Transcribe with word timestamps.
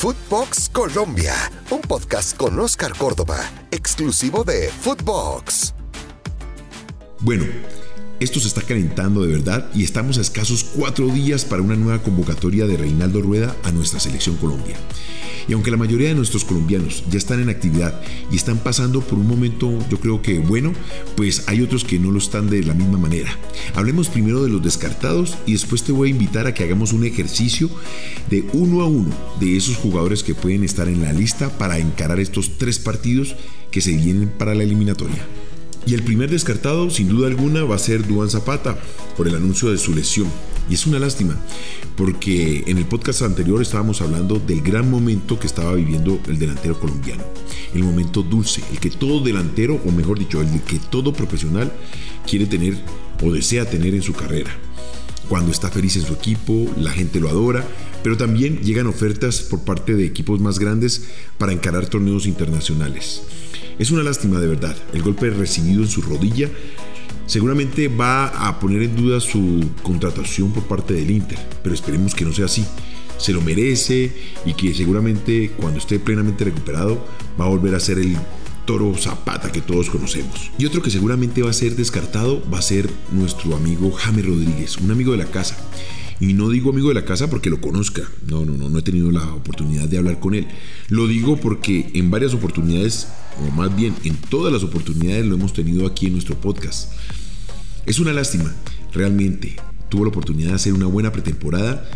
Footbox 0.00 0.70
Colombia, 0.70 1.34
un 1.68 1.82
podcast 1.82 2.34
con 2.34 2.58
Oscar 2.58 2.96
Córdoba, 2.96 3.38
exclusivo 3.70 4.44
de 4.44 4.70
Footbox. 4.70 5.74
Bueno, 7.18 7.44
esto 8.20 8.38
se 8.38 8.48
está 8.48 8.60
calentando 8.60 9.22
de 9.22 9.32
verdad 9.32 9.70
y 9.74 9.82
estamos 9.82 10.18
a 10.18 10.20
escasos 10.20 10.62
cuatro 10.62 11.08
días 11.08 11.46
para 11.46 11.62
una 11.62 11.74
nueva 11.74 12.02
convocatoria 12.02 12.66
de 12.66 12.76
Reinaldo 12.76 13.22
Rueda 13.22 13.56
a 13.62 13.72
nuestra 13.72 13.98
selección 13.98 14.36
Colombia. 14.36 14.76
Y 15.48 15.54
aunque 15.54 15.70
la 15.70 15.78
mayoría 15.78 16.08
de 16.08 16.14
nuestros 16.14 16.44
colombianos 16.44 17.02
ya 17.10 17.16
están 17.16 17.40
en 17.40 17.48
actividad 17.48 17.98
y 18.30 18.36
están 18.36 18.58
pasando 18.58 19.00
por 19.00 19.18
un 19.18 19.26
momento 19.26 19.76
yo 19.88 19.98
creo 19.98 20.20
que 20.20 20.38
bueno, 20.38 20.74
pues 21.16 21.44
hay 21.48 21.62
otros 21.62 21.82
que 21.82 21.98
no 21.98 22.10
lo 22.10 22.18
están 22.18 22.50
de 22.50 22.62
la 22.62 22.74
misma 22.74 22.98
manera. 22.98 23.36
Hablemos 23.74 24.08
primero 24.08 24.44
de 24.44 24.50
los 24.50 24.62
descartados 24.62 25.38
y 25.46 25.52
después 25.52 25.82
te 25.82 25.92
voy 25.92 26.08
a 26.08 26.12
invitar 26.12 26.46
a 26.46 26.52
que 26.52 26.64
hagamos 26.64 26.92
un 26.92 27.04
ejercicio 27.04 27.70
de 28.28 28.44
uno 28.52 28.82
a 28.82 28.86
uno 28.86 29.10
de 29.40 29.56
esos 29.56 29.76
jugadores 29.76 30.22
que 30.22 30.34
pueden 30.34 30.62
estar 30.62 30.88
en 30.88 31.02
la 31.02 31.14
lista 31.14 31.56
para 31.56 31.78
encarar 31.78 32.20
estos 32.20 32.58
tres 32.58 32.78
partidos 32.78 33.34
que 33.70 33.80
se 33.80 33.92
vienen 33.92 34.28
para 34.28 34.54
la 34.54 34.62
eliminatoria. 34.62 35.26
Y 35.86 35.94
el 35.94 36.02
primer 36.02 36.30
descartado, 36.30 36.90
sin 36.90 37.08
duda 37.08 37.26
alguna, 37.26 37.64
va 37.64 37.76
a 37.76 37.78
ser 37.78 38.06
Duan 38.06 38.30
Zapata 38.30 38.78
por 39.16 39.26
el 39.26 39.34
anuncio 39.34 39.70
de 39.70 39.78
su 39.78 39.94
lesión. 39.94 40.28
Y 40.68 40.74
es 40.74 40.86
una 40.86 41.00
lástima, 41.00 41.36
porque 41.96 42.62
en 42.66 42.78
el 42.78 42.84
podcast 42.84 43.22
anterior 43.22 43.60
estábamos 43.60 44.00
hablando 44.02 44.38
del 44.38 44.60
gran 44.60 44.88
momento 44.88 45.38
que 45.38 45.48
estaba 45.48 45.74
viviendo 45.74 46.20
el 46.28 46.38
delantero 46.38 46.78
colombiano. 46.78 47.24
El 47.74 47.82
momento 47.82 48.22
dulce, 48.22 48.62
el 48.70 48.78
que 48.78 48.90
todo 48.90 49.24
delantero, 49.24 49.80
o 49.84 49.90
mejor 49.90 50.18
dicho, 50.18 50.40
el 50.40 50.62
que 50.62 50.78
todo 50.78 51.12
profesional 51.12 51.72
quiere 52.24 52.46
tener 52.46 52.78
o 53.22 53.32
desea 53.32 53.68
tener 53.68 53.94
en 53.94 54.02
su 54.02 54.12
carrera. 54.12 54.50
Cuando 55.28 55.50
está 55.50 55.70
feliz 55.70 55.96
en 55.96 56.06
su 56.06 56.14
equipo, 56.14 56.68
la 56.76 56.90
gente 56.90 57.20
lo 57.20 57.28
adora, 57.28 57.66
pero 58.02 58.16
también 58.16 58.60
llegan 58.62 58.86
ofertas 58.86 59.40
por 59.40 59.60
parte 59.64 59.94
de 59.94 60.04
equipos 60.04 60.40
más 60.40 60.58
grandes 60.58 61.04
para 61.38 61.52
encarar 61.52 61.86
torneos 61.86 62.26
internacionales. 62.26 63.22
Es 63.80 63.90
una 63.90 64.02
lástima 64.02 64.38
de 64.38 64.46
verdad. 64.46 64.76
El 64.92 65.00
golpe 65.00 65.30
recibido 65.30 65.80
en 65.80 65.88
su 65.88 66.02
rodilla 66.02 66.50
seguramente 67.24 67.88
va 67.88 68.26
a 68.26 68.60
poner 68.60 68.82
en 68.82 68.94
duda 68.94 69.20
su 69.20 69.70
contratación 69.82 70.52
por 70.52 70.64
parte 70.64 70.92
del 70.92 71.10
Inter, 71.10 71.38
pero 71.62 71.74
esperemos 71.74 72.14
que 72.14 72.26
no 72.26 72.32
sea 72.34 72.44
así. 72.44 72.62
Se 73.16 73.32
lo 73.32 73.40
merece 73.40 74.12
y 74.44 74.52
que 74.52 74.74
seguramente 74.74 75.52
cuando 75.56 75.78
esté 75.78 75.98
plenamente 75.98 76.44
recuperado 76.44 77.02
va 77.40 77.46
a 77.46 77.48
volver 77.48 77.74
a 77.74 77.80
ser 77.80 77.98
el 77.98 78.18
toro 78.66 78.94
Zapata 78.98 79.50
que 79.50 79.62
todos 79.62 79.88
conocemos. 79.88 80.50
Y 80.58 80.66
otro 80.66 80.82
que 80.82 80.90
seguramente 80.90 81.40
va 81.40 81.48
a 81.48 81.54
ser 81.54 81.74
descartado 81.74 82.42
va 82.52 82.58
a 82.58 82.62
ser 82.62 82.90
nuestro 83.12 83.56
amigo 83.56 83.92
James 83.92 84.26
Rodríguez, 84.26 84.76
un 84.76 84.90
amigo 84.90 85.12
de 85.12 85.18
la 85.18 85.30
casa. 85.30 85.56
Y 86.20 86.34
no 86.34 86.50
digo 86.50 86.70
amigo 86.70 86.88
de 86.88 86.94
la 86.94 87.04
casa 87.04 87.30
porque 87.30 87.48
lo 87.48 87.60
conozca. 87.60 88.02
No, 88.26 88.44
no, 88.44 88.52
no, 88.52 88.68
no 88.68 88.78
he 88.78 88.82
tenido 88.82 89.10
la 89.10 89.32
oportunidad 89.32 89.88
de 89.88 89.98
hablar 89.98 90.20
con 90.20 90.34
él. 90.34 90.46
Lo 90.88 91.06
digo 91.06 91.38
porque 91.38 91.90
en 91.94 92.10
varias 92.10 92.34
oportunidades, 92.34 93.08
o 93.38 93.50
más 93.52 93.74
bien 93.74 93.94
en 94.04 94.16
todas 94.16 94.52
las 94.52 94.62
oportunidades 94.62 95.24
lo 95.24 95.36
hemos 95.36 95.54
tenido 95.54 95.86
aquí 95.86 96.06
en 96.06 96.12
nuestro 96.12 96.38
podcast. 96.38 96.92
Es 97.86 97.98
una 97.98 98.12
lástima, 98.12 98.54
realmente. 98.92 99.56
Tuvo 99.88 100.04
la 100.04 100.10
oportunidad 100.10 100.50
de 100.50 100.54
hacer 100.56 100.74
una 100.74 100.86
buena 100.86 101.10
pretemporada 101.10 101.90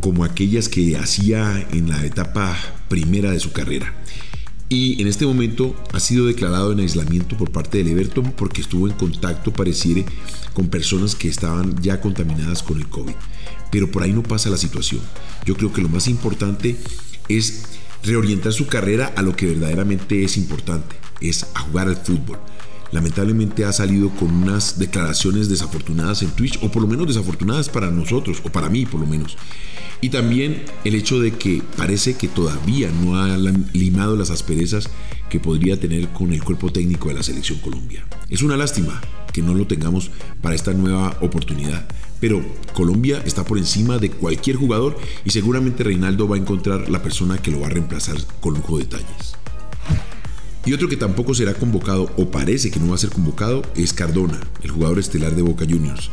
como 0.00 0.24
aquellas 0.24 0.68
que 0.68 0.96
hacía 0.96 1.66
en 1.72 1.88
la 1.88 2.04
etapa 2.04 2.56
primera 2.88 3.30
de 3.30 3.40
su 3.40 3.52
carrera. 3.52 3.94
Y 4.72 5.02
en 5.02 5.08
este 5.08 5.26
momento 5.26 5.74
ha 5.92 5.98
sido 5.98 6.26
declarado 6.26 6.70
en 6.70 6.78
aislamiento 6.78 7.36
por 7.36 7.50
parte 7.50 7.78
del 7.78 7.88
Everton 7.88 8.30
porque 8.30 8.60
estuvo 8.60 8.86
en 8.86 8.94
contacto, 8.94 9.52
pareciere, 9.52 10.06
con 10.54 10.68
personas 10.68 11.16
que 11.16 11.26
estaban 11.26 11.82
ya 11.82 12.00
contaminadas 12.00 12.62
con 12.62 12.78
el 12.78 12.88
COVID. 12.88 13.14
Pero 13.72 13.90
por 13.90 14.04
ahí 14.04 14.12
no 14.12 14.22
pasa 14.22 14.48
la 14.48 14.56
situación. 14.56 15.00
Yo 15.44 15.56
creo 15.56 15.72
que 15.72 15.82
lo 15.82 15.88
más 15.88 16.06
importante 16.06 16.76
es 17.28 17.64
reorientar 18.04 18.52
su 18.52 18.68
carrera 18.68 19.12
a 19.16 19.22
lo 19.22 19.34
que 19.34 19.46
verdaderamente 19.46 20.22
es 20.22 20.36
importante, 20.36 20.94
es 21.20 21.48
a 21.54 21.60
jugar 21.62 21.88
al 21.88 21.96
fútbol 21.96 22.38
lamentablemente 22.92 23.64
ha 23.64 23.72
salido 23.72 24.10
con 24.10 24.30
unas 24.30 24.78
declaraciones 24.78 25.48
desafortunadas 25.48 26.22
en 26.22 26.30
Twitch, 26.30 26.58
o 26.62 26.70
por 26.70 26.82
lo 26.82 26.88
menos 26.88 27.06
desafortunadas 27.06 27.68
para 27.68 27.90
nosotros, 27.90 28.42
o 28.44 28.50
para 28.50 28.68
mí 28.68 28.86
por 28.86 29.00
lo 29.00 29.06
menos. 29.06 29.36
Y 30.00 30.08
también 30.08 30.64
el 30.84 30.94
hecho 30.94 31.20
de 31.20 31.32
que 31.32 31.62
parece 31.76 32.14
que 32.14 32.28
todavía 32.28 32.90
no 33.02 33.16
ha 33.16 33.36
limado 33.72 34.16
las 34.16 34.30
asperezas 34.30 34.88
que 35.28 35.40
podría 35.40 35.78
tener 35.78 36.08
con 36.08 36.32
el 36.32 36.42
cuerpo 36.42 36.72
técnico 36.72 37.08
de 37.08 37.14
la 37.14 37.22
selección 37.22 37.58
Colombia. 37.58 38.04
Es 38.30 38.42
una 38.42 38.56
lástima 38.56 39.00
que 39.32 39.42
no 39.42 39.54
lo 39.54 39.66
tengamos 39.66 40.10
para 40.40 40.54
esta 40.54 40.72
nueva 40.72 41.16
oportunidad, 41.20 41.86
pero 42.18 42.42
Colombia 42.74 43.22
está 43.24 43.44
por 43.44 43.58
encima 43.58 43.98
de 43.98 44.10
cualquier 44.10 44.56
jugador 44.56 44.96
y 45.24 45.30
seguramente 45.30 45.84
Reinaldo 45.84 46.26
va 46.26 46.36
a 46.36 46.40
encontrar 46.40 46.88
la 46.88 47.02
persona 47.02 47.38
que 47.38 47.50
lo 47.50 47.60
va 47.60 47.68
a 47.68 47.70
reemplazar 47.70 48.16
con 48.40 48.54
lujo 48.54 48.78
de 48.78 48.84
detalles. 48.84 49.39
Y 50.64 50.72
otro 50.74 50.88
que 50.88 50.96
tampoco 50.96 51.34
será 51.34 51.54
convocado 51.54 52.12
o 52.16 52.30
parece 52.30 52.70
que 52.70 52.78
no 52.78 52.88
va 52.88 52.94
a 52.94 52.98
ser 52.98 53.10
convocado 53.10 53.62
es 53.76 53.92
Cardona, 53.92 54.40
el 54.62 54.70
jugador 54.70 54.98
estelar 54.98 55.34
de 55.34 55.42
Boca 55.42 55.64
Juniors. 55.68 56.10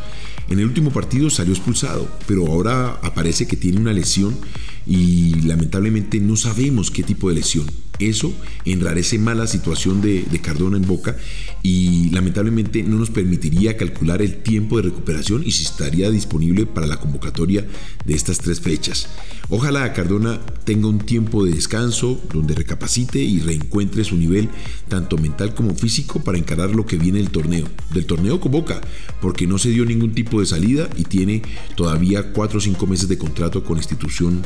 En 0.49 0.59
el 0.59 0.65
último 0.65 0.91
partido 0.91 1.29
salió 1.29 1.53
expulsado, 1.53 2.07
pero 2.25 2.47
ahora 2.47 2.99
aparece 3.03 3.47
que 3.47 3.57
tiene 3.57 3.81
una 3.81 3.91
lesión 3.91 4.37
y 4.85 5.41
lamentablemente 5.41 6.21
no 6.21 6.37
sabemos 6.37 6.91
qué 6.91 7.03
tipo 7.03 7.27
de 7.27 7.35
lesión. 7.35 7.65
Eso 7.99 8.33
enrarece 8.65 9.17
más 9.17 9.37
la 9.37 9.47
situación 9.47 10.01
de, 10.01 10.25
Cardona 10.41 10.77
en 10.77 10.85
Boca 10.85 11.17
y 11.63 12.11
lamentablemente 12.11 12.83
no 12.83 12.97
nos 12.97 13.09
permitiría 13.09 13.75
calcular 13.75 14.21
el 14.21 14.37
tiempo 14.43 14.77
de 14.77 14.83
recuperación 14.83 15.43
y 15.43 15.51
si 15.51 15.63
estaría 15.63 16.11
disponible 16.11 16.65
para 16.67 16.85
la 16.85 16.99
convocatoria 16.99 17.65
de 18.05 18.13
estas 18.13 18.37
tres 18.37 18.61
fechas. 18.61 19.09
Ojalá 19.49 19.91
Cardona 19.93 20.39
tenga 20.63 20.87
un 20.87 20.99
tiempo 20.99 21.43
de 21.43 21.53
descanso 21.53 22.21
donde 22.31 22.53
recapacite 22.53 23.19
y 23.19 23.39
reencuentre 23.39 24.03
su 24.03 24.15
nivel 24.15 24.49
tanto 24.87 25.17
mental 25.17 25.55
como 25.55 25.73
físico 25.73 26.23
para 26.23 26.37
encarar 26.37 26.75
lo 26.75 26.85
que 26.85 26.97
viene 26.97 27.17
del 27.17 27.31
torneo. 27.31 27.67
Del 27.93 28.05
torneo 28.05 28.39
con 28.39 28.51
Boca, 28.51 28.79
porque 29.19 29.47
no 29.47 29.57
se 29.57 29.69
dio 29.69 29.85
ningún 29.85 30.13
tipo 30.13 30.39
de 30.39 30.45
salida 30.45 30.87
y 30.95 31.03
tiene 31.03 31.41
todavía 31.75 32.31
4 32.31 32.57
o 32.57 32.61
5 32.61 32.87
meses 32.87 33.09
de 33.09 33.17
contrato 33.17 33.63
con 33.63 33.77
la 33.77 33.81
institución 33.81 34.43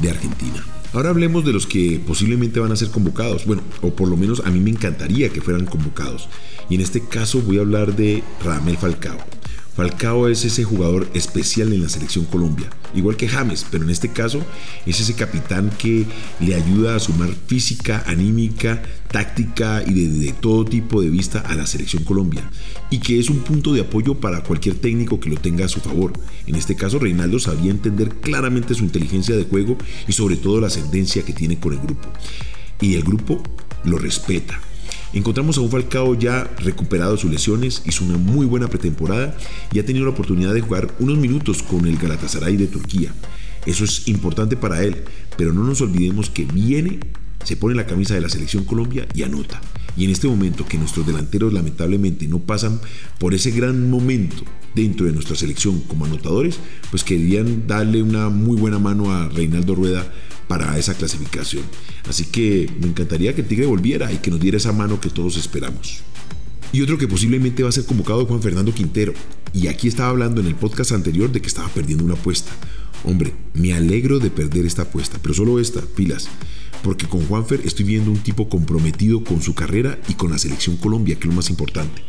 de 0.00 0.10
Argentina. 0.10 0.64
Ahora 0.94 1.10
hablemos 1.10 1.44
de 1.44 1.52
los 1.52 1.66
que 1.66 2.00
posiblemente 2.06 2.60
van 2.60 2.70
a 2.70 2.76
ser 2.76 2.90
convocados. 2.90 3.44
Bueno, 3.46 3.62
o 3.82 3.90
por 3.90 4.08
lo 4.08 4.16
menos 4.16 4.42
a 4.44 4.50
mí 4.50 4.60
me 4.60 4.70
encantaría 4.70 5.28
que 5.28 5.40
fueran 5.40 5.66
convocados. 5.66 6.28
Y 6.70 6.76
en 6.76 6.82
este 6.82 7.04
caso 7.04 7.42
voy 7.42 7.58
a 7.58 7.62
hablar 7.62 7.96
de 7.96 8.22
Ramel 8.44 8.76
Falcao. 8.76 9.18
Falcao 9.74 10.28
es 10.28 10.44
ese 10.44 10.62
jugador 10.62 11.08
especial 11.14 11.72
en 11.72 11.82
la 11.82 11.88
selección 11.88 12.26
Colombia, 12.26 12.70
igual 12.94 13.16
que 13.16 13.26
James, 13.26 13.66
pero 13.68 13.82
en 13.82 13.90
este 13.90 14.08
caso 14.08 14.40
es 14.86 15.00
ese 15.00 15.14
capitán 15.14 15.70
que 15.76 16.06
le 16.38 16.54
ayuda 16.54 16.94
a 16.94 17.00
sumar 17.00 17.30
física, 17.48 18.04
anímica, 18.06 18.82
táctica 19.10 19.82
y 19.84 19.92
de, 19.94 20.32
todo 20.32 20.64
tipo 20.64 21.02
de 21.02 21.10
vista 21.10 21.40
a 21.40 21.56
la 21.56 21.66
selección 21.66 22.04
Colombia, 22.04 22.48
y 22.88 22.98
que 22.98 23.18
es 23.18 23.28
un 23.28 23.40
punto 23.40 23.72
de 23.72 23.80
apoyo 23.80 24.14
para 24.14 24.44
cualquier 24.44 24.76
técnico 24.76 25.18
que 25.18 25.30
lo 25.30 25.38
tenga 25.38 25.64
a 25.64 25.68
su 25.68 25.80
favor. 25.80 26.12
En 26.46 26.54
este 26.54 26.76
caso, 26.76 27.00
Reinaldo 27.00 27.40
sabía 27.40 27.72
entender 27.72 28.10
claramente 28.10 28.74
su 28.74 28.84
inteligencia 28.84 29.36
de 29.36 29.44
juego 29.44 29.76
y 30.06 30.12
sobre 30.12 30.36
todo 30.36 30.60
la 30.60 30.68
ascendencia 30.68 31.24
que 31.24 31.32
tiene 31.32 31.58
con 31.58 31.72
el 31.72 31.80
grupo. 31.80 32.08
Y 32.80 32.94
el 32.94 33.02
grupo 33.02 33.42
lo 33.82 33.98
respeta 33.98 34.60
Encontramos 35.14 35.56
a 35.56 35.60
un 35.60 35.70
Falcao 35.70 36.16
ya 36.16 36.42
recuperado 36.58 37.12
de 37.12 37.18
sus 37.18 37.30
lesiones, 37.30 37.82
hizo 37.86 38.04
una 38.04 38.18
muy 38.18 38.46
buena 38.46 38.66
pretemporada 38.66 39.36
y 39.72 39.78
ha 39.78 39.86
tenido 39.86 40.04
la 40.04 40.10
oportunidad 40.10 40.52
de 40.52 40.60
jugar 40.60 40.92
unos 40.98 41.18
minutos 41.18 41.62
con 41.62 41.86
el 41.86 41.98
Galatasaray 41.98 42.56
de 42.56 42.66
Turquía. 42.66 43.14
Eso 43.64 43.84
es 43.84 44.08
importante 44.08 44.56
para 44.56 44.82
él, 44.82 45.04
pero 45.36 45.52
no 45.52 45.62
nos 45.62 45.80
olvidemos 45.80 46.30
que 46.30 46.44
viene, 46.44 46.98
se 47.44 47.56
pone 47.56 47.76
la 47.76 47.86
camisa 47.86 48.14
de 48.14 48.22
la 48.22 48.28
selección 48.28 48.64
Colombia 48.64 49.06
y 49.14 49.22
anota. 49.22 49.60
Y 49.96 50.04
en 50.04 50.10
este 50.10 50.26
momento 50.26 50.66
que 50.66 50.78
nuestros 50.78 51.06
delanteros 51.06 51.52
lamentablemente 51.52 52.26
no 52.26 52.40
pasan 52.40 52.80
por 53.20 53.34
ese 53.34 53.52
gran 53.52 53.88
momento 53.88 54.42
dentro 54.74 55.06
de 55.06 55.12
nuestra 55.12 55.36
selección 55.36 55.78
como 55.82 56.06
anotadores, 56.06 56.58
pues 56.90 57.04
querían 57.04 57.68
darle 57.68 58.02
una 58.02 58.30
muy 58.30 58.56
buena 58.56 58.80
mano 58.80 59.12
a 59.12 59.28
Reinaldo 59.28 59.76
Rueda 59.76 60.12
para 60.48 60.78
esa 60.78 60.94
clasificación. 60.94 61.64
Así 62.08 62.24
que 62.26 62.70
me 62.80 62.88
encantaría 62.88 63.34
que 63.34 63.42
Tigre 63.42 63.66
volviera 63.66 64.12
y 64.12 64.18
que 64.18 64.30
nos 64.30 64.40
diera 64.40 64.56
esa 64.56 64.72
mano 64.72 65.00
que 65.00 65.10
todos 65.10 65.36
esperamos. 65.36 66.02
Y 66.72 66.82
otro 66.82 66.98
que 66.98 67.06
posiblemente 67.06 67.62
va 67.62 67.68
a 67.68 67.72
ser 67.72 67.86
convocado 67.86 68.26
Juan 68.26 68.42
Fernando 68.42 68.74
Quintero. 68.74 69.12
Y 69.52 69.68
aquí 69.68 69.86
estaba 69.86 70.08
hablando 70.08 70.40
en 70.40 70.48
el 70.48 70.56
podcast 70.56 70.92
anterior 70.92 71.30
de 71.30 71.40
que 71.40 71.46
estaba 71.46 71.68
perdiendo 71.68 72.04
una 72.04 72.14
apuesta. 72.14 72.50
Hombre, 73.04 73.32
me 73.52 73.74
alegro 73.74 74.18
de 74.18 74.30
perder 74.30 74.66
esta 74.66 74.82
apuesta, 74.82 75.18
pero 75.22 75.34
solo 75.34 75.60
esta, 75.60 75.82
pilas. 75.82 76.28
Porque 76.82 77.06
con 77.06 77.24
Juanfer 77.26 77.60
estoy 77.64 77.84
viendo 77.84 78.10
un 78.10 78.18
tipo 78.18 78.48
comprometido 78.48 79.22
con 79.22 79.40
su 79.40 79.54
carrera 79.54 79.98
y 80.08 80.14
con 80.14 80.32
la 80.32 80.38
selección 80.38 80.76
Colombia, 80.76 81.14
que 81.14 81.22
es 81.22 81.26
lo 81.26 81.32
más 81.34 81.50
importante. 81.50 82.02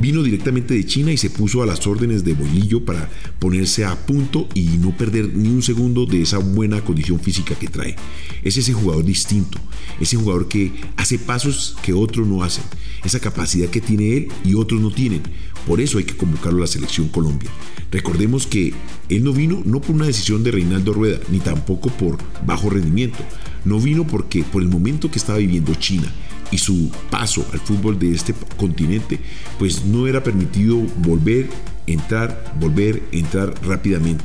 Vino 0.00 0.22
directamente 0.22 0.72
de 0.72 0.86
China 0.86 1.12
y 1.12 1.18
se 1.18 1.28
puso 1.28 1.62
a 1.62 1.66
las 1.66 1.86
órdenes 1.86 2.24
de 2.24 2.32
Bolillo 2.32 2.86
para 2.86 3.10
ponerse 3.38 3.84
a 3.84 3.94
punto 4.06 4.48
y 4.54 4.78
no 4.78 4.96
perder 4.96 5.34
ni 5.34 5.48
un 5.50 5.62
segundo 5.62 6.06
de 6.06 6.22
esa 6.22 6.38
buena 6.38 6.82
condición 6.82 7.20
física 7.20 7.54
que 7.54 7.68
trae. 7.68 7.96
Es 8.42 8.56
ese 8.56 8.72
jugador 8.72 9.04
distinto, 9.04 9.58
ese 10.00 10.16
jugador 10.16 10.48
que 10.48 10.72
hace 10.96 11.18
pasos 11.18 11.76
que 11.82 11.92
otros 11.92 12.26
no 12.26 12.42
hacen, 12.42 12.64
esa 13.04 13.20
capacidad 13.20 13.68
que 13.68 13.82
tiene 13.82 14.16
él 14.16 14.28
y 14.42 14.54
otros 14.54 14.80
no 14.80 14.90
tienen. 14.90 15.20
Por 15.66 15.82
eso 15.82 15.98
hay 15.98 16.04
que 16.04 16.16
convocarlo 16.16 16.58
a 16.58 16.62
la 16.62 16.66
selección 16.66 17.08
Colombia. 17.08 17.50
Recordemos 17.90 18.46
que 18.46 18.72
él 19.10 19.22
no 19.22 19.34
vino 19.34 19.62
no 19.66 19.82
por 19.82 19.96
una 19.96 20.06
decisión 20.06 20.42
de 20.42 20.52
Reinaldo 20.52 20.94
Rueda, 20.94 21.18
ni 21.30 21.40
tampoco 21.40 21.90
por 21.90 22.16
bajo 22.46 22.70
rendimiento. 22.70 23.18
No 23.66 23.78
vino 23.78 24.06
porque 24.06 24.44
por 24.44 24.62
el 24.62 24.68
momento 24.68 25.10
que 25.10 25.18
estaba 25.18 25.38
viviendo 25.38 25.74
China 25.74 26.10
y 26.50 26.58
su 26.58 26.90
paso 27.10 27.46
al 27.52 27.60
fútbol 27.60 27.98
de 27.98 28.12
este 28.12 28.34
continente, 28.56 29.20
pues 29.58 29.84
no 29.84 30.06
era 30.06 30.22
permitido 30.22 30.76
volver, 30.98 31.48
entrar, 31.86 32.54
volver, 32.58 33.02
entrar 33.12 33.54
rápidamente. 33.64 34.24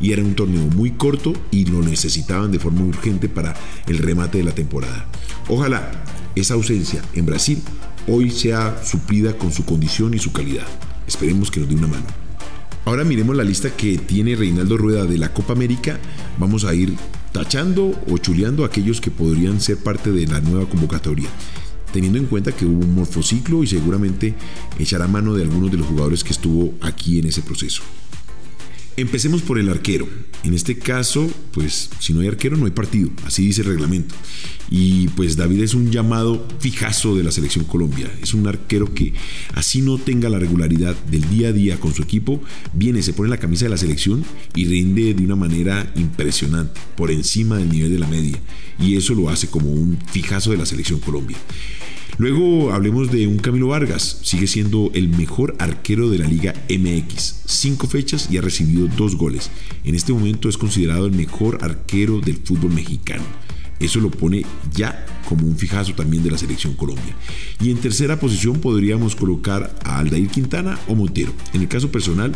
Y 0.00 0.12
era 0.12 0.22
un 0.22 0.34
torneo 0.34 0.62
muy 0.74 0.92
corto 0.92 1.32
y 1.50 1.66
lo 1.66 1.82
necesitaban 1.82 2.50
de 2.50 2.58
forma 2.58 2.82
urgente 2.82 3.28
para 3.28 3.54
el 3.86 3.98
remate 3.98 4.38
de 4.38 4.44
la 4.44 4.52
temporada. 4.52 5.06
Ojalá 5.48 5.90
esa 6.34 6.54
ausencia 6.54 7.02
en 7.14 7.26
Brasil 7.26 7.62
hoy 8.08 8.30
sea 8.30 8.82
suplida 8.84 9.36
con 9.36 9.52
su 9.52 9.64
condición 9.64 10.14
y 10.14 10.18
su 10.18 10.32
calidad. 10.32 10.66
Esperemos 11.06 11.50
que 11.50 11.60
nos 11.60 11.68
dé 11.68 11.74
una 11.74 11.88
mano. 11.88 12.06
Ahora 12.84 13.04
miremos 13.04 13.36
la 13.36 13.42
lista 13.42 13.70
que 13.70 13.98
tiene 13.98 14.36
Reinaldo 14.36 14.76
Rueda 14.76 15.04
de 15.04 15.18
la 15.18 15.32
Copa 15.32 15.54
América. 15.54 15.98
Vamos 16.38 16.64
a 16.64 16.72
ir 16.72 16.94
tachando 17.32 18.00
o 18.08 18.18
chuleando 18.18 18.62
a 18.62 18.68
aquellos 18.68 19.00
que 19.00 19.10
podrían 19.10 19.60
ser 19.60 19.78
parte 19.78 20.12
de 20.12 20.26
la 20.26 20.40
nueva 20.40 20.68
convocatoria 20.68 21.28
teniendo 21.92 22.18
en 22.18 22.26
cuenta 22.26 22.52
que 22.52 22.64
hubo 22.64 22.84
un 22.84 22.94
morfociclo 22.94 23.62
y 23.62 23.66
seguramente 23.66 24.34
echará 24.78 25.06
mano 25.06 25.34
de 25.34 25.42
algunos 25.42 25.70
de 25.70 25.78
los 25.78 25.86
jugadores 25.86 26.24
que 26.24 26.32
estuvo 26.32 26.74
aquí 26.80 27.18
en 27.18 27.26
ese 27.26 27.42
proceso. 27.42 27.82
Empecemos 28.98 29.42
por 29.42 29.58
el 29.58 29.68
arquero. 29.68 30.08
En 30.42 30.54
este 30.54 30.78
caso, 30.78 31.30
pues 31.52 31.90
si 31.98 32.14
no 32.14 32.20
hay 32.20 32.28
arquero 32.28 32.56
no 32.56 32.64
hay 32.64 32.70
partido, 32.70 33.10
así 33.26 33.44
dice 33.44 33.60
el 33.60 33.68
reglamento. 33.68 34.14
Y 34.70 35.08
pues 35.08 35.36
David 35.36 35.62
es 35.62 35.74
un 35.74 35.90
llamado 35.90 36.46
fijazo 36.60 37.14
de 37.14 37.22
la 37.22 37.30
selección 37.30 37.66
Colombia. 37.66 38.10
Es 38.22 38.32
un 38.32 38.46
arquero 38.46 38.94
que 38.94 39.12
así 39.52 39.82
no 39.82 39.98
tenga 39.98 40.30
la 40.30 40.38
regularidad 40.38 40.96
del 41.10 41.28
día 41.28 41.48
a 41.48 41.52
día 41.52 41.78
con 41.78 41.92
su 41.94 42.02
equipo, 42.02 42.40
viene, 42.72 43.02
se 43.02 43.12
pone 43.12 43.28
la 43.28 43.36
camisa 43.36 43.66
de 43.66 43.70
la 43.70 43.76
selección 43.76 44.24
y 44.54 44.64
rinde 44.64 45.12
de 45.12 45.24
una 45.24 45.36
manera 45.36 45.92
impresionante, 45.96 46.80
por 46.96 47.10
encima 47.10 47.58
del 47.58 47.68
nivel 47.68 47.92
de 47.92 47.98
la 47.98 48.06
media. 48.06 48.38
Y 48.80 48.96
eso 48.96 49.14
lo 49.14 49.28
hace 49.28 49.48
como 49.48 49.70
un 49.70 49.98
fijazo 50.10 50.52
de 50.52 50.56
la 50.56 50.66
selección 50.66 51.00
Colombia. 51.00 51.36
Luego 52.18 52.72
hablemos 52.72 53.10
de 53.10 53.26
un 53.26 53.38
Camilo 53.38 53.68
Vargas, 53.68 54.20
sigue 54.22 54.46
siendo 54.46 54.90
el 54.94 55.08
mejor 55.08 55.54
arquero 55.58 56.08
de 56.08 56.18
la 56.18 56.26
Liga 56.26 56.54
MX, 56.70 57.42
cinco 57.44 57.86
fechas 57.86 58.28
y 58.30 58.38
ha 58.38 58.40
recibido 58.40 58.88
dos 58.88 59.16
goles. 59.16 59.50
En 59.84 59.94
este 59.94 60.12
momento 60.12 60.48
es 60.48 60.56
considerado 60.56 61.06
el 61.06 61.12
mejor 61.12 61.58
arquero 61.62 62.20
del 62.20 62.38
fútbol 62.38 62.72
mexicano. 62.72 63.24
Eso 63.78 64.00
lo 64.00 64.10
pone 64.10 64.44
ya 64.72 65.04
como 65.28 65.46
un 65.46 65.56
fijazo 65.56 65.92
también 65.92 66.22
de 66.22 66.30
la 66.30 66.38
selección 66.38 66.74
Colombia. 66.74 67.14
Y 67.60 67.70
en 67.70 67.78
tercera 67.78 68.18
posición 68.18 68.60
podríamos 68.60 69.14
colocar 69.14 69.74
a 69.84 69.98
Aldair 69.98 70.28
Quintana 70.28 70.78
o 70.88 70.94
Montero. 70.94 71.32
En 71.52 71.60
el 71.60 71.68
caso 71.68 71.90
personal, 71.90 72.32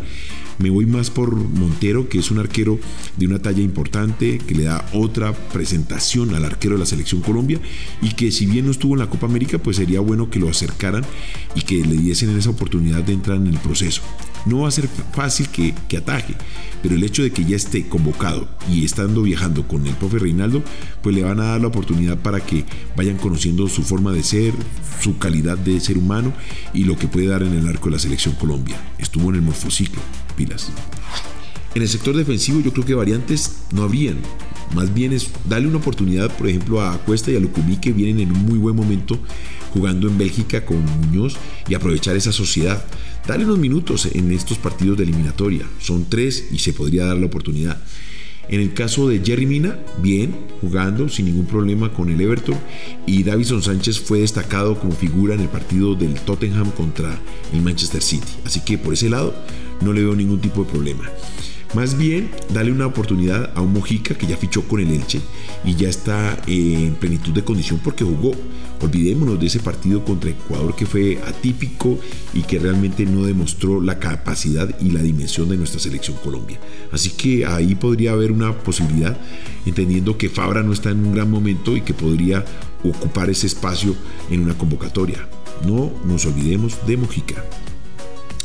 me 0.60 0.70
voy 0.70 0.86
más 0.86 1.10
por 1.10 1.34
Montero, 1.34 2.08
que 2.08 2.18
es 2.18 2.30
un 2.30 2.38
arquero 2.38 2.78
de 3.16 3.26
una 3.26 3.40
talla 3.40 3.62
importante, 3.62 4.38
que 4.38 4.54
le 4.54 4.64
da 4.64 4.86
otra 4.92 5.32
presentación 5.32 6.34
al 6.34 6.44
arquero 6.44 6.74
de 6.74 6.80
la 6.80 6.86
selección 6.86 7.22
Colombia 7.22 7.58
y 8.02 8.10
que 8.10 8.30
si 8.30 8.46
bien 8.46 8.66
no 8.66 8.70
estuvo 8.70 8.94
en 8.94 9.00
la 9.00 9.08
Copa 9.10 9.26
América, 9.26 9.58
pues 9.58 9.76
sería 9.76 10.00
bueno 10.00 10.30
que 10.30 10.38
lo 10.38 10.48
acercaran 10.48 11.04
y 11.54 11.62
que 11.62 11.84
le 11.84 11.96
diesen 11.96 12.36
esa 12.36 12.50
oportunidad 12.50 13.02
de 13.02 13.14
entrar 13.14 13.38
en 13.38 13.46
el 13.46 13.58
proceso. 13.58 14.02
No 14.46 14.60
va 14.60 14.68
a 14.68 14.72
ser 14.72 14.88
fácil 15.12 15.48
que, 15.48 15.74
que 15.88 15.98
ataje, 15.98 16.34
pero 16.82 16.94
el 16.94 17.04
hecho 17.04 17.22
de 17.22 17.30
que 17.30 17.44
ya 17.44 17.56
esté 17.56 17.88
convocado 17.88 18.48
y 18.70 18.84
estando 18.84 19.22
viajando 19.22 19.66
con 19.68 19.86
el 19.86 19.94
profe 19.94 20.18
Reinaldo, 20.18 20.62
pues 21.02 21.14
le 21.14 21.22
van 21.22 21.40
a 21.40 21.44
dar 21.44 21.60
la 21.60 21.68
oportunidad 21.68 22.18
para 22.18 22.40
que 22.40 22.64
vayan 22.96 23.18
conociendo 23.18 23.68
su 23.68 23.82
forma 23.82 24.12
de 24.12 24.22
ser, 24.22 24.54
su 25.00 25.18
calidad 25.18 25.58
de 25.58 25.80
ser 25.80 25.98
humano 25.98 26.32
y 26.72 26.84
lo 26.84 26.96
que 26.96 27.08
puede 27.08 27.26
dar 27.26 27.42
en 27.42 27.54
el 27.54 27.68
arco 27.68 27.86
de 27.86 27.96
la 27.96 27.98
selección 27.98 28.34
Colombia. 28.34 28.76
Estuvo 28.98 29.30
en 29.30 29.36
el 29.36 29.42
morfociclo, 29.42 30.00
pilas. 30.40 30.70
En 31.74 31.82
el 31.82 31.88
sector 31.88 32.16
defensivo 32.16 32.60
yo 32.60 32.72
creo 32.72 32.86
que 32.86 32.94
variantes 32.94 33.58
no 33.72 33.82
habrían. 33.82 34.16
Más 34.74 34.92
bien 34.94 35.12
es 35.12 35.30
darle 35.48 35.68
una 35.68 35.78
oportunidad, 35.78 36.34
por 36.36 36.48
ejemplo, 36.48 36.80
a 36.80 36.96
Cuesta 36.98 37.30
y 37.30 37.36
a 37.36 37.40
Lucumí 37.40 37.76
que 37.76 37.92
vienen 37.92 38.20
en 38.20 38.32
un 38.32 38.46
muy 38.46 38.58
buen 38.58 38.74
momento 38.74 39.18
jugando 39.74 40.08
en 40.08 40.16
Bélgica 40.16 40.64
con 40.64 40.82
Muñoz 40.84 41.36
y 41.68 41.74
aprovechar 41.74 42.16
esa 42.16 42.32
sociedad. 42.32 42.82
Darle 43.26 43.44
unos 43.44 43.58
minutos 43.58 44.08
en 44.12 44.32
estos 44.32 44.58
partidos 44.58 44.96
de 44.96 45.04
eliminatoria. 45.04 45.66
Son 45.78 46.06
tres 46.08 46.48
y 46.50 46.58
se 46.58 46.72
podría 46.72 47.04
dar 47.04 47.18
la 47.18 47.26
oportunidad. 47.26 47.78
En 48.48 48.60
el 48.60 48.74
caso 48.74 49.08
de 49.08 49.20
Jerry 49.24 49.46
Mina, 49.46 49.78
bien, 50.02 50.34
jugando 50.60 51.08
sin 51.08 51.26
ningún 51.26 51.46
problema 51.46 51.92
con 51.92 52.10
el 52.10 52.20
Everton. 52.20 52.56
Y 53.06 53.22
Davison 53.22 53.62
Sánchez 53.62 54.00
fue 54.00 54.20
destacado 54.20 54.78
como 54.80 54.92
figura 54.92 55.34
en 55.34 55.40
el 55.40 55.48
partido 55.48 55.94
del 55.94 56.14
Tottenham 56.14 56.70
contra 56.72 57.16
el 57.52 57.60
Manchester 57.62 58.02
City. 58.02 58.32
Así 58.44 58.60
que 58.60 58.76
por 58.76 58.94
ese 58.94 59.08
lado 59.08 59.34
no 59.80 59.92
le 59.92 60.02
veo 60.02 60.14
ningún 60.14 60.40
tipo 60.40 60.64
de 60.64 60.70
problema. 60.70 61.04
Más 61.72 61.96
bien, 61.96 62.30
dale 62.52 62.72
una 62.72 62.86
oportunidad 62.86 63.52
a 63.54 63.60
un 63.60 63.72
Mojica 63.72 64.16
que 64.16 64.26
ya 64.26 64.36
fichó 64.36 64.62
con 64.62 64.80
el 64.80 64.90
Elche 64.90 65.20
y 65.64 65.76
ya 65.76 65.88
está 65.88 66.36
en 66.48 66.94
plenitud 66.94 67.32
de 67.32 67.44
condición 67.44 67.80
porque 67.82 68.04
jugó. 68.04 68.32
Olvidémonos 68.82 69.38
de 69.38 69.46
ese 69.46 69.60
partido 69.60 70.04
contra 70.04 70.30
Ecuador 70.30 70.74
que 70.74 70.86
fue 70.86 71.20
atípico 71.28 71.98
y 72.32 72.42
que 72.42 72.58
realmente 72.58 73.04
no 73.04 73.24
demostró 73.24 73.80
la 73.80 73.98
capacidad 74.00 74.74
y 74.80 74.90
la 74.90 75.02
dimensión 75.02 75.48
de 75.48 75.58
nuestra 75.58 75.78
selección 75.78 76.16
Colombia. 76.24 76.58
Así 76.90 77.10
que 77.10 77.46
ahí 77.46 77.74
podría 77.74 78.12
haber 78.12 78.32
una 78.32 78.52
posibilidad, 78.56 79.16
entendiendo 79.66 80.16
que 80.16 80.30
Fabra 80.30 80.62
no 80.62 80.72
está 80.72 80.90
en 80.90 81.06
un 81.06 81.14
gran 81.14 81.30
momento 81.30 81.76
y 81.76 81.82
que 81.82 81.94
podría 81.94 82.44
ocupar 82.82 83.30
ese 83.30 83.46
espacio 83.46 83.94
en 84.30 84.40
una 84.40 84.56
convocatoria. 84.56 85.28
No 85.64 85.92
nos 86.04 86.24
olvidemos 86.24 86.78
de 86.86 86.96
Mojica. 86.96 87.44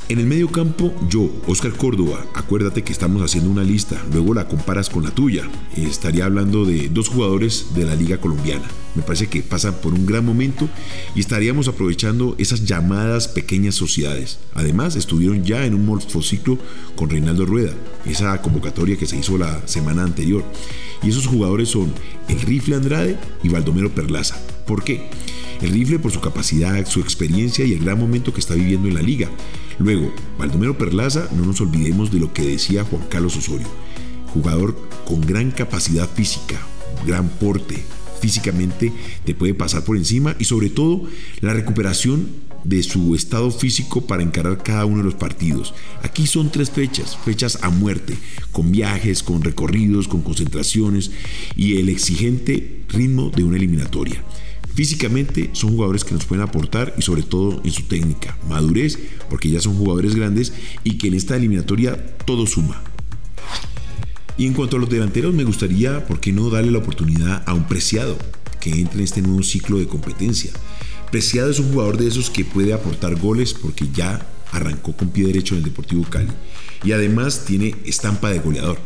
En 0.07 0.19
el 0.19 0.28
medio 0.28 0.52
campo, 0.52 0.94
yo, 1.10 1.31
Oscar 1.48 1.72
Córdoba, 1.72 2.24
acuérdate 2.36 2.84
que 2.84 2.92
estamos 2.92 3.24
haciendo 3.24 3.50
una 3.50 3.63
lista, 3.63 4.00
luego 4.12 4.36
la 4.36 4.48
comparas 4.48 4.88
con 4.88 5.04
la 5.04 5.10
tuya. 5.10 5.50
Estaría 5.75 6.25
hablando 6.25 6.63
de 6.63 6.90
dos 6.90 7.10
jugadores 7.10 7.74
de 7.74 7.86
la 7.86 7.96
Liga 7.96 8.19
Colombiana. 8.19 8.68
Me 8.95 9.03
parece 9.03 9.27
que 9.27 9.44
pasan 9.44 9.75
por 9.75 9.94
un 9.94 10.06
gran 10.06 10.25
momento 10.25 10.69
y 11.15 11.19
estaríamos 11.19 11.68
aprovechando 11.68 12.36
esas 12.38 12.65
llamadas 12.65 13.27
pequeñas 13.27 13.75
sociedades. 13.75 14.39
Además, 14.53 14.95
estuvieron 14.95 15.44
ya 15.44 15.65
en 15.65 15.74
un 15.74 15.86
morfociclo 15.86 16.57
con 16.95 17.09
Reinaldo 17.09 17.45
Rueda, 17.45 17.74
esa 18.06 18.42
convocatoria 18.42 18.97
que 18.97 19.06
se 19.06 19.18
hizo 19.18 19.38
la 19.38 19.68
semana 19.68 20.03
anterior. 20.03 20.44
Y 21.03 21.09
esos 21.09 21.27
jugadores 21.27 21.69
son 21.69 21.94
el 22.30 22.39
Rifle 22.42 22.75
Andrade 22.75 23.18
y 23.44 23.50
Baldomero 23.50 23.94
Perlaza. 23.94 24.38
¿Por 24.65 24.83
qué? 24.83 25.09
El 25.62 25.71
Rifle 25.71 26.00
por 26.00 26.12
su 26.12 26.21
capacidad, 26.21 26.86
su 26.88 27.01
experiencia 27.01 27.65
y 27.65 27.74
el 27.74 27.83
gran 27.83 28.00
momento 28.00 28.33
que 28.33 28.39
está 28.39 28.56
viviendo 28.56 28.88
en 28.88 28.95
la 28.95 29.01
liga. 29.01 29.30
Luego, 29.77 30.13
Baldomero 30.38 30.77
Perlaza, 30.77 31.27
no 31.36 31.45
nos 31.45 31.59
olvidemos 31.59 32.12
de 32.12 32.19
lo 32.19 32.33
que 32.33 32.44
decía 32.44 32.86
Juan 32.86 33.03
Carlos 33.09 33.36
Osorio, 33.36 33.68
jugador 34.33 34.75
con 35.06 35.21
gran 35.21 35.51
capacidad 35.51 36.09
física, 36.09 36.59
gran 37.06 37.27
porte, 37.30 37.83
físicamente 38.26 38.92
te 39.24 39.36
puede 39.36 39.54
pasar 39.54 39.84
por 39.84 39.98
encima 39.98 40.36
y 40.40 40.46
sobre 40.46 40.72
todo 40.72 41.04
la 41.42 41.54
recuperación 41.54 42.28
de 42.64 42.82
su 42.82 43.14
estado 43.14 43.52
físico 43.52 44.08
para 44.08 44.24
encarar 44.24 44.64
cada 44.64 44.86
uno 44.86 44.98
de 44.98 45.04
los 45.04 45.14
partidos. 45.14 45.76
Aquí 46.02 46.26
son 46.26 46.52
tres 46.52 46.72
fechas, 46.72 47.16
fechas 47.24 47.60
a 47.62 47.70
muerte, 47.70 48.18
con 48.52 48.72
viajes, 48.72 49.22
con 49.22 49.44
recorridos, 49.44 50.08
con 50.08 50.24
concentraciones 50.24 51.12
y 51.56 51.78
el 51.78 51.88
exigente 51.88 52.82
ritmo 52.90 53.30
de 53.30 53.44
una 53.44 53.58
eliminatoria. 53.58 54.24
Físicamente 54.74 55.52
son 55.54 55.74
jugadores 55.74 56.04
que 56.04 56.16
nos 56.16 56.26
pueden 56.26 56.44
aportar 56.44 56.96
y 56.98 57.04
sobre 57.04 57.22
todo 57.22 57.62
en 57.64 57.72
su 57.72 57.84
técnica, 57.84 58.40
madurez, 58.50 58.98
porque 59.30 59.52
ya 59.52 59.62
son 59.62 59.76
jugadores 59.78 60.16
grandes 60.16 60.52
y 60.84 60.98
que 60.98 61.10
en 61.10 61.14
esta 61.14 61.36
eliminatoria 61.36 61.96
todo 62.26 62.48
suma. 62.48 62.82
Y 64.37 64.45
en 64.45 64.54
cuanto 64.54 64.77
a 64.77 64.80
los 64.80 64.89
delanteros, 64.89 65.33
me 65.33 65.45
gustaría, 65.45 66.06
¿por 66.06 66.19
qué 66.19 66.33
no 66.33 66.49
darle 66.49 66.71
la 66.71 66.80
oportunidad 66.80 67.44
a 67.45 67.54
un 67.54 67.68
Preciado 67.68 68.18
que 68.59 68.71
entre 68.71 68.99
en 68.99 69.04
este 69.06 69.21
nuevo 69.21 69.44
ciclo 69.44 69.77
de 69.77 69.87
competencia? 69.87 70.51
Preciado 71.09 71.49
es 71.49 71.59
un 71.59 71.71
jugador 71.71 71.97
de 71.97 72.07
esos 72.07 72.30
que 72.30 72.44
puede 72.44 72.73
aportar 72.73 73.15
goles 73.15 73.54
porque 73.54 73.87
ya 73.94 74.27
arrancó 74.51 74.95
con 74.95 75.09
pie 75.09 75.27
derecho 75.27 75.56
en 75.56 75.59
el 75.59 75.65
Deportivo 75.65 76.04
Cali 76.09 76.31
y 76.83 76.92
además 76.92 77.45
tiene 77.45 77.75
estampa 77.85 78.30
de 78.30 78.39
goleador. 78.39 78.80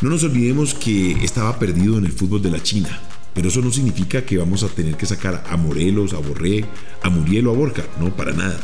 No 0.00 0.10
nos 0.10 0.24
olvidemos 0.24 0.74
que 0.74 1.12
estaba 1.24 1.58
perdido 1.58 1.98
en 1.98 2.06
el 2.06 2.12
fútbol 2.12 2.42
de 2.42 2.50
la 2.50 2.62
China, 2.62 3.00
pero 3.34 3.48
eso 3.48 3.60
no 3.60 3.72
significa 3.72 4.24
que 4.24 4.38
vamos 4.38 4.62
a 4.62 4.68
tener 4.68 4.96
que 4.96 5.06
sacar 5.06 5.44
a 5.48 5.56
Morelos, 5.56 6.12
a 6.12 6.18
Borré, 6.18 6.64
a 7.02 7.10
Muriel 7.10 7.48
o 7.48 7.50
a 7.50 7.56
Borja, 7.56 7.82
no, 8.00 8.14
para 8.16 8.32
nada. 8.32 8.58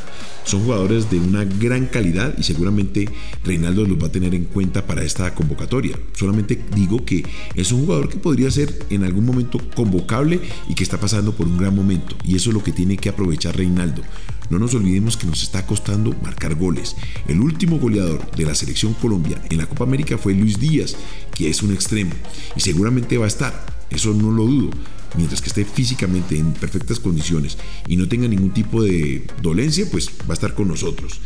Son 0.45 0.65
jugadores 0.65 1.11
de 1.11 1.19
una 1.19 1.45
gran 1.45 1.87
calidad 1.87 2.35
y 2.39 2.43
seguramente 2.43 3.09
Reinaldo 3.45 3.85
los 3.85 4.03
va 4.03 4.07
a 4.07 4.13
tener 4.13 4.35
en 4.35 4.45
cuenta 4.45 4.87
para 4.87 5.05
esta 5.05 5.35
convocatoria. 5.35 5.99
Solamente 6.15 6.61
digo 6.75 7.05
que 7.05 7.25
es 7.55 7.73
un 7.73 7.85
jugador 7.85 8.09
que 8.09 8.19
podría 8.19 8.51
ser 8.51 8.87
en 8.91 9.05
algún 9.05 9.27
momento 9.27 9.61
convocable 9.75 10.41
y 10.69 10.75
que 10.75 10.83
está 10.83 10.99
pasando 10.99 11.33
por 11.35 11.47
un 11.47 11.59
gran 11.59 11.75
momento. 11.75 12.17
Y 12.25 12.37
eso 12.37 12.51
es 12.51 12.55
lo 12.55 12.63
que 12.63 12.73
tiene 12.73 12.97
que 12.97 13.11
aprovechar 13.11 13.57
Reinaldo. 13.57 14.03
no 14.49 14.59
nos 14.59 14.75
olvidemos 14.75 15.17
que 15.17 15.29
nos 15.29 15.43
está 15.43 15.65
costando 15.67 16.15
marcar 16.23 16.57
goles. 16.57 16.97
El 17.29 17.41
último 17.41 17.79
goleador 17.79 18.29
de 18.33 18.45
la 18.45 18.55
selección 18.55 18.95
Colombia 18.95 19.41
en 19.51 19.59
la 19.59 19.67
Copa 19.67 19.85
América 19.85 20.19
fue 20.19 20.35
Luis 20.35 20.59
Díaz, 20.59 20.97
que 21.33 21.49
es 21.49 21.63
un 21.63 21.73
extremo, 21.73 22.13
y 22.57 22.61
seguramente 22.61 23.17
va 23.17 23.27
a 23.27 23.29
estar, 23.29 23.80
eso 23.91 24.15
no 24.15 24.31
lo 24.31 24.45
dudo, 24.45 24.71
mientras 25.17 25.41
que 25.41 25.49
esté 25.49 25.65
físicamente 25.65 26.39
en 26.39 26.53
perfectas 26.53 27.01
condiciones 27.01 27.59
y 27.87 27.97
no 27.97 28.09
tenga 28.09 28.29
ningún 28.29 28.53
tipo 28.53 28.83
de 28.83 29.27
dolencia, 29.43 29.87
pues 29.91 30.09
va 30.29 30.31
a 30.31 30.35
estar 30.35 30.55
con 30.55 30.69
nosotros. 30.69 31.21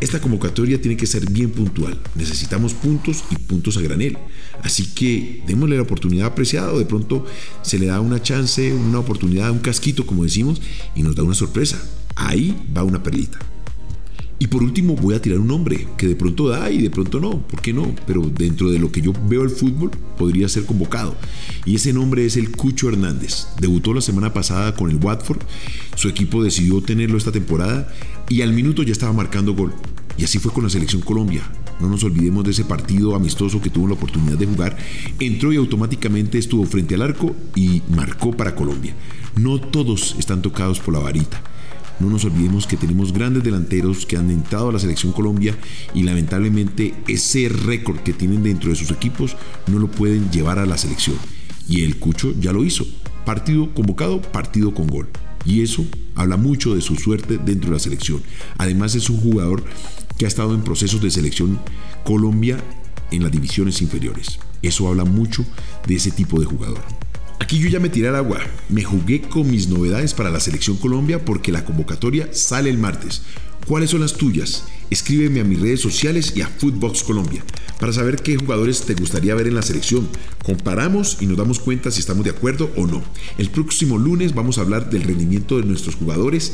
Esta 0.00 0.20
convocatoria 0.20 0.80
tiene 0.80 0.96
que 0.96 1.06
ser 1.06 1.30
bien 1.30 1.50
puntual. 1.50 2.00
Necesitamos 2.14 2.72
puntos 2.72 3.22
y 3.30 3.36
puntos 3.36 3.76
a 3.76 3.82
granel. 3.82 4.16
Así 4.62 4.94
que 4.94 5.42
démosle 5.46 5.76
la 5.76 5.82
oportunidad 5.82 6.28
apreciada 6.28 6.72
o 6.72 6.78
de 6.78 6.86
pronto 6.86 7.26
se 7.60 7.78
le 7.78 7.86
da 7.86 8.00
una 8.00 8.22
chance, 8.22 8.72
una 8.72 8.98
oportunidad, 8.98 9.50
un 9.50 9.58
casquito, 9.58 10.06
como 10.06 10.24
decimos, 10.24 10.62
y 10.94 11.02
nos 11.02 11.16
da 11.16 11.22
una 11.22 11.34
sorpresa. 11.34 11.78
Ahí 12.16 12.56
va 12.74 12.82
una 12.82 13.02
perlita. 13.02 13.38
Y 14.42 14.46
por 14.46 14.62
último 14.62 14.96
voy 14.96 15.14
a 15.14 15.20
tirar 15.20 15.38
un 15.38 15.48
nombre 15.48 15.86
que 15.98 16.08
de 16.08 16.16
pronto 16.16 16.48
da 16.48 16.70
y 16.70 16.80
de 16.80 16.88
pronto 16.88 17.20
no, 17.20 17.42
¿por 17.46 17.60
qué 17.60 17.74
no? 17.74 17.94
Pero 18.06 18.22
dentro 18.22 18.70
de 18.70 18.78
lo 18.78 18.90
que 18.90 19.02
yo 19.02 19.12
veo 19.28 19.42
el 19.42 19.50
fútbol 19.50 19.90
podría 20.16 20.48
ser 20.48 20.64
convocado. 20.64 21.14
Y 21.66 21.74
ese 21.74 21.92
nombre 21.92 22.24
es 22.24 22.38
el 22.38 22.50
Cucho 22.50 22.88
Hernández. 22.88 23.48
Debutó 23.60 23.92
la 23.92 24.00
semana 24.00 24.32
pasada 24.32 24.74
con 24.74 24.90
el 24.90 24.96
Watford, 24.96 25.42
su 25.94 26.08
equipo 26.08 26.42
decidió 26.42 26.80
tenerlo 26.80 27.18
esta 27.18 27.32
temporada 27.32 27.92
y 28.30 28.40
al 28.40 28.54
minuto 28.54 28.82
ya 28.82 28.92
estaba 28.92 29.12
marcando 29.12 29.54
gol. 29.54 29.74
Y 30.16 30.24
así 30.24 30.38
fue 30.38 30.52
con 30.52 30.64
la 30.64 30.70
selección 30.70 31.02
Colombia. 31.02 31.42
No 31.78 31.90
nos 31.90 32.02
olvidemos 32.02 32.42
de 32.44 32.52
ese 32.52 32.64
partido 32.64 33.14
amistoso 33.14 33.60
que 33.60 33.68
tuvo 33.68 33.88
la 33.88 33.94
oportunidad 33.94 34.38
de 34.38 34.46
jugar. 34.46 34.78
Entró 35.18 35.52
y 35.52 35.56
automáticamente 35.56 36.38
estuvo 36.38 36.64
frente 36.64 36.94
al 36.94 37.02
arco 37.02 37.36
y 37.54 37.82
marcó 37.94 38.32
para 38.32 38.54
Colombia. 38.54 38.94
No 39.36 39.60
todos 39.60 40.16
están 40.18 40.40
tocados 40.40 40.80
por 40.80 40.94
la 40.94 41.00
varita. 41.00 41.42
No 42.00 42.08
nos 42.08 42.24
olvidemos 42.24 42.66
que 42.66 42.78
tenemos 42.78 43.12
grandes 43.12 43.44
delanteros 43.44 44.06
que 44.06 44.16
han 44.16 44.30
entrado 44.30 44.70
a 44.70 44.72
la 44.72 44.78
selección 44.78 45.12
Colombia 45.12 45.56
y 45.94 46.02
lamentablemente 46.02 46.94
ese 47.06 47.48
récord 47.50 47.98
que 47.98 48.14
tienen 48.14 48.42
dentro 48.42 48.70
de 48.70 48.76
sus 48.76 48.90
equipos 48.90 49.36
no 49.66 49.78
lo 49.78 49.90
pueden 49.90 50.30
llevar 50.30 50.58
a 50.58 50.66
la 50.66 50.78
selección. 50.78 51.16
Y 51.68 51.82
el 51.82 51.98
Cucho 51.98 52.32
ya 52.40 52.52
lo 52.52 52.64
hizo. 52.64 52.86
Partido 53.24 53.72
convocado, 53.74 54.22
partido 54.22 54.74
con 54.74 54.86
gol. 54.86 55.08
Y 55.44 55.60
eso 55.60 55.86
habla 56.14 56.36
mucho 56.36 56.74
de 56.74 56.80
su 56.80 56.96
suerte 56.96 57.38
dentro 57.38 57.70
de 57.70 57.76
la 57.76 57.80
selección. 57.80 58.22
Además 58.58 58.94
es 58.94 59.10
un 59.10 59.18
jugador 59.18 59.62
que 60.18 60.24
ha 60.24 60.28
estado 60.28 60.54
en 60.54 60.62
procesos 60.62 61.00
de 61.00 61.10
selección 61.10 61.60
Colombia 62.04 62.58
en 63.10 63.22
las 63.22 63.32
divisiones 63.32 63.82
inferiores. 63.82 64.38
Eso 64.62 64.88
habla 64.88 65.04
mucho 65.04 65.44
de 65.86 65.96
ese 65.96 66.10
tipo 66.10 66.40
de 66.40 66.46
jugador. 66.46 66.99
Aquí 67.40 67.58
yo 67.58 67.68
ya 67.68 67.80
me 67.80 67.88
tiré 67.88 68.08
al 68.08 68.16
agua. 68.16 68.38
Me 68.68 68.84
jugué 68.84 69.22
con 69.22 69.50
mis 69.50 69.66
novedades 69.66 70.12
para 70.14 70.30
la 70.30 70.40
Selección 70.40 70.76
Colombia 70.76 71.24
porque 71.24 71.50
la 71.50 71.64
convocatoria 71.64 72.28
sale 72.32 72.68
el 72.68 72.78
martes. 72.78 73.22
¿Cuáles 73.66 73.90
son 73.90 74.00
las 74.00 74.12
tuyas? 74.12 74.64
Escríbeme 74.90 75.40
a 75.40 75.44
mis 75.44 75.58
redes 75.58 75.80
sociales 75.80 76.34
y 76.36 76.42
a 76.42 76.48
Footbox 76.48 77.02
Colombia 77.02 77.42
para 77.78 77.94
saber 77.94 78.16
qué 78.16 78.36
jugadores 78.36 78.82
te 78.82 78.94
gustaría 78.94 79.34
ver 79.34 79.48
en 79.48 79.54
la 79.54 79.62
selección. 79.62 80.06
Comparamos 80.44 81.16
y 81.20 81.26
nos 81.26 81.38
damos 81.38 81.60
cuenta 81.60 81.90
si 81.90 82.00
estamos 82.00 82.24
de 82.24 82.30
acuerdo 82.30 82.70
o 82.76 82.86
no. 82.86 83.02
El 83.38 83.48
próximo 83.48 83.96
lunes 83.96 84.34
vamos 84.34 84.58
a 84.58 84.60
hablar 84.60 84.90
del 84.90 85.02
rendimiento 85.02 85.58
de 85.58 85.64
nuestros 85.64 85.94
jugadores 85.94 86.52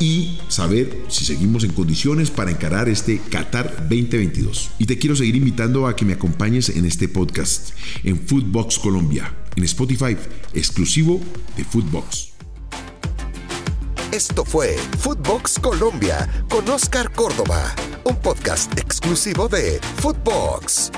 y 0.00 0.33
saber 0.54 1.04
si 1.08 1.24
seguimos 1.24 1.64
en 1.64 1.72
condiciones 1.72 2.30
para 2.30 2.50
encarar 2.50 2.88
este 2.88 3.18
Qatar 3.18 3.88
2022. 3.88 4.70
Y 4.78 4.86
te 4.86 4.98
quiero 4.98 5.16
seguir 5.16 5.36
invitando 5.36 5.86
a 5.86 5.96
que 5.96 6.04
me 6.04 6.14
acompañes 6.14 6.68
en 6.70 6.84
este 6.84 7.08
podcast 7.08 7.70
en 8.04 8.18
Footbox 8.18 8.78
Colombia, 8.78 9.34
en 9.56 9.64
Spotify, 9.64 10.16
exclusivo 10.54 11.20
de 11.56 11.64
Footbox. 11.64 12.34
Esto 14.12 14.44
fue 14.44 14.76
Footbox 14.98 15.58
Colombia 15.58 16.28
con 16.48 16.68
Oscar 16.68 17.10
Córdoba, 17.12 17.74
un 18.04 18.14
podcast 18.16 18.78
exclusivo 18.78 19.48
de 19.48 19.80
Footbox. 19.96 20.92